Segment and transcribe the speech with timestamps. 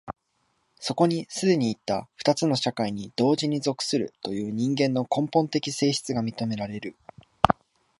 [0.79, 6.95] そこに既にいった二つの社会に同時に属するという人間の根本的性質が認められる。